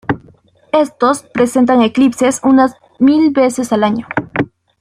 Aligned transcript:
Estos 0.71 1.21
presentan 1.31 1.83
eclipses 1.83 2.39
unas 2.43 2.73
mil 2.97 3.29
veces 3.29 3.71
al 3.71 3.83
año. 3.83 4.07